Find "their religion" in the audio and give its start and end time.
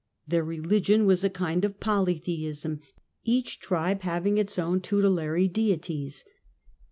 0.27-1.05